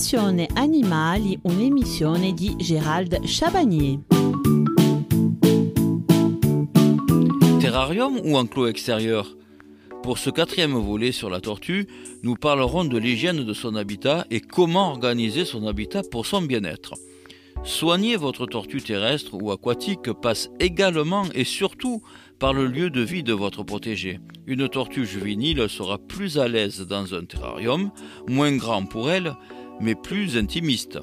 [0.00, 3.98] Passione Animali, un'emissione Gérald Chabagnier.
[7.60, 9.36] Terrarium ou enclos extérieur?
[10.02, 11.86] Pour ce quatrième volet sur la tortue,
[12.22, 16.94] nous parlerons de l'hygiène de son habitat et comment organiser son habitat pour son bien-être.
[17.62, 22.00] Soigner votre tortue terrestre ou aquatique passe également et surtout
[22.38, 24.18] par le lieu de vie de votre protégé.
[24.46, 27.90] Une tortue juvénile sera plus à l'aise dans un terrarium,
[28.26, 29.34] moins grand pour elle,
[29.80, 30.98] mais plus intimiste.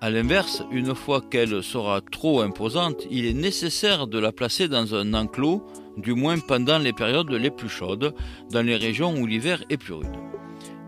[0.00, 4.94] A l'inverse, une fois qu'elle sera trop imposante, il est nécessaire de la placer dans
[4.94, 8.14] un enclos, du moins pendant les périodes les plus chaudes,
[8.52, 10.16] dans les régions où l'hiver est plus rude.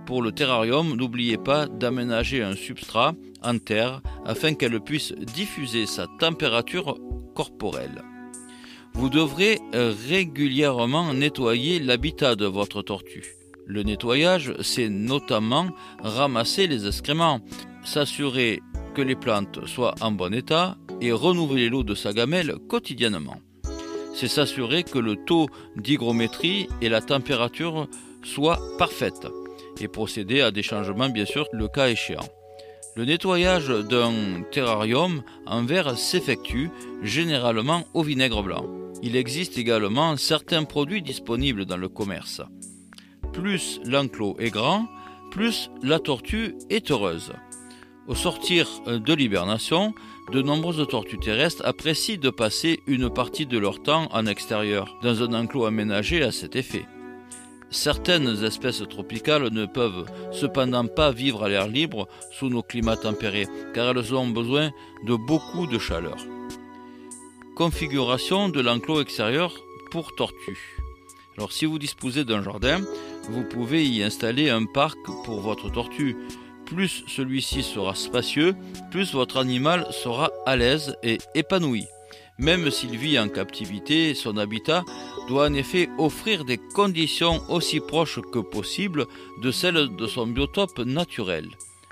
[0.07, 6.07] Pour le terrarium, n'oubliez pas d'aménager un substrat en terre afin qu'elle puisse diffuser sa
[6.19, 6.99] température
[7.35, 8.03] corporelle.
[8.93, 13.25] Vous devrez régulièrement nettoyer l'habitat de votre tortue.
[13.73, 15.69] Le nettoyage, c'est notamment
[16.03, 17.39] ramasser les excréments,
[17.85, 18.63] s'assurer
[18.97, 23.37] que les plantes soient en bon état et renouveler l'eau de sa gamelle quotidiennement.
[24.13, 27.87] C'est s'assurer que le taux d'hygrométrie et la température
[28.25, 29.29] soient parfaites
[29.81, 32.29] et procéder à des changements bien sûr le cas échéant.
[32.97, 36.71] Le nettoyage d'un terrarium en verre s'effectue
[37.05, 38.67] généralement au vinaigre blanc.
[39.05, 42.43] Il existe également certains produits disponibles dans le commerce.
[43.33, 44.87] Plus l'enclos est grand,
[45.31, 47.33] plus la tortue est heureuse.
[48.09, 49.95] Au sortir de l'hibernation,
[50.33, 55.23] de nombreuses tortues terrestres apprécient de passer une partie de leur temps en extérieur, dans
[55.23, 56.87] un enclos aménagé à cet effet.
[57.71, 63.47] Certaines espèces tropicales ne peuvent cependant pas vivre à l'air libre sous nos climats tempérés,
[63.75, 64.71] car elles ont besoin
[65.07, 66.17] de beaucoup de chaleur.
[67.55, 69.55] Configuration de l'enclos extérieur
[69.93, 70.80] pour tortues.
[71.41, 72.83] Alors si vous disposez d'un jardin,
[73.31, 76.15] vous pouvez y installer un parc pour votre tortue.
[76.67, 78.55] Plus celui-ci sera spacieux,
[78.91, 81.87] plus votre animal sera à l'aise et épanoui.
[82.39, 84.85] Même s'il vit en captivité, son habitat
[85.29, 89.07] doit en effet offrir des conditions aussi proches que possible
[89.43, 91.49] de celles de son biotope naturel.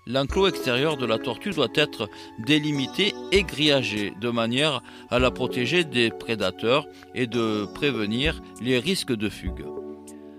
[0.08, 2.08] L'enclos extérieur de la tortue doit être
[2.38, 9.12] délimité et grillagé de manière à la protéger des prédateurs et de prévenir les risques
[9.12, 9.66] de fugue.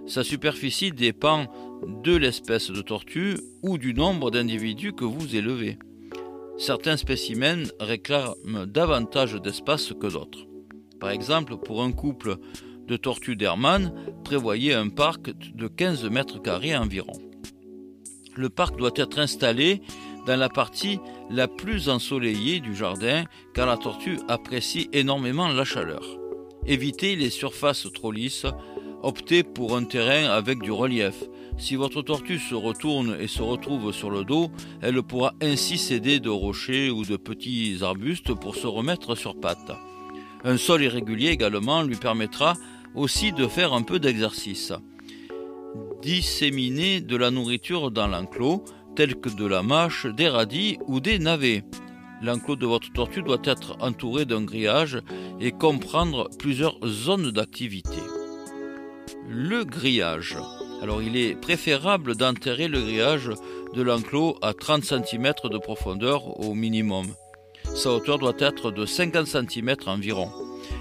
[0.07, 1.45] Sa superficie dépend
[2.03, 5.77] de l'espèce de tortue ou du nombre d'individus que vous élevez.
[6.57, 10.47] Certains spécimens réclament davantage d'espace que d'autres.
[10.99, 12.37] Par exemple, pour un couple
[12.87, 13.93] de tortues d'Hermann,
[14.23, 17.28] prévoyez un parc de 15 mètres carrés environ.
[18.39, 19.81] Le parc doit être installé
[20.25, 26.05] dans la partie la plus ensoleillée du jardin car la tortue apprécie énormément la chaleur.
[26.65, 28.45] Évitez les surfaces trop lisses,
[29.03, 31.21] optez pour un terrain avec du relief.
[31.57, 34.49] Si votre tortue se retourne et se retrouve sur le dos,
[34.81, 39.73] elle pourra ainsi s'aider de rochers ou de petits arbustes pour se remettre sur pattes.
[40.45, 42.53] Un sol irrégulier également lui permettra
[42.95, 44.71] aussi de faire un peu d'exercice.
[46.01, 48.63] Disséminer de la nourriture dans l'enclos,
[48.95, 51.63] telle que de la mâche, des radis ou des navets.
[52.21, 55.01] L'enclos de votre tortue doit être entouré d'un grillage
[55.39, 57.99] et comprendre plusieurs zones d'activité.
[59.29, 60.37] Le grillage.
[60.81, 63.31] Alors il est préférable d'enterrer le grillage
[63.73, 67.07] de l'enclos à 30 cm de profondeur au minimum.
[67.75, 70.31] Sa hauteur doit être de 50 cm environ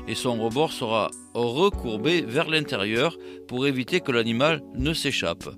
[0.07, 1.11] et son rebord sera
[1.47, 3.17] recourbé vers l'intérieur
[3.47, 5.49] pour éviter que l'animal ne s'échappe.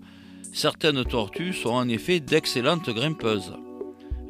[0.52, 3.54] Certaines tortues sont en effet d'excellentes grimpeuses.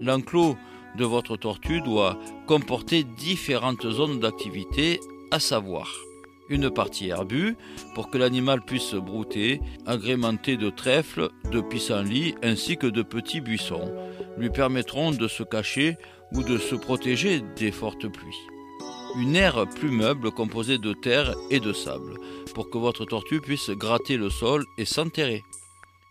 [0.00, 0.56] L'enclos
[0.96, 5.00] de votre tortue doit comporter différentes zones d'activité,
[5.30, 5.88] à savoir
[6.50, 7.56] une partie herbue
[7.94, 13.94] pour que l'animal puisse brouter, agrémentée de trèfles, de pissenlits ainsi que de petits buissons,
[14.36, 15.96] lui permettront de se cacher
[16.32, 18.59] ou de se protéger des fortes pluies.
[19.16, 22.14] Une aire plus meuble composée de terre et de sable
[22.54, 25.42] pour que votre tortue puisse gratter le sol et s'enterrer.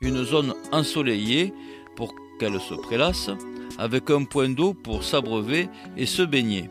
[0.02, 1.54] Une zone ensoleillée
[1.96, 3.30] pour qu'elle se prélasse,
[3.78, 6.70] avec un point d'eau pour s'abreuver et se baigner.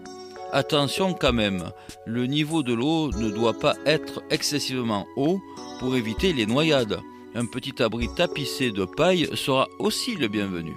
[0.52, 1.70] Attention quand même,
[2.06, 5.40] le niveau de l'eau ne doit pas être excessivement haut
[5.80, 7.00] pour éviter les noyades.
[7.34, 10.74] Un petit abri tapissé de paille sera aussi le bienvenu.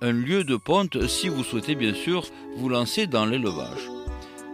[0.00, 2.24] Un lieu de ponte si vous souhaitez bien sûr
[2.56, 3.97] vous lancer dans l'élevage.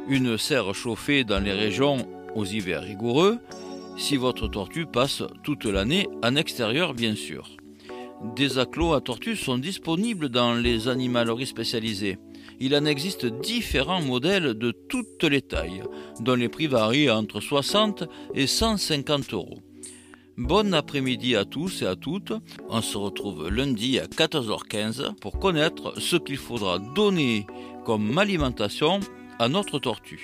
[0.08, 3.38] Une serre chauffée dans les régions aux hivers rigoureux,
[3.96, 7.50] si votre tortue passe toute l'année en extérieur bien sûr.
[8.36, 12.18] Des acclos à tortues sont disponibles dans les animaleries spécialisées
[12.60, 15.82] il en existe différents modèles de toutes les tailles,
[16.20, 18.04] dont les prix varient entre 60
[18.34, 19.58] et 150 euros.
[20.36, 22.32] Bon après-midi à tous et à toutes.
[22.68, 27.46] On se retrouve lundi à 14h15 pour connaître ce qu'il faudra donner
[27.84, 29.00] comme alimentation
[29.38, 30.22] à notre tortue.